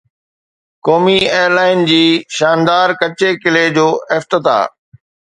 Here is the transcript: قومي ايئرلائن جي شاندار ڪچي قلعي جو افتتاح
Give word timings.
قومي 0.85 1.17
ايئرلائن 1.23 1.81
جي 1.89 1.97
شاندار 2.37 2.93
ڪچي 3.01 3.29
قلعي 3.43 3.69
جو 3.77 3.85
افتتاح 4.17 4.65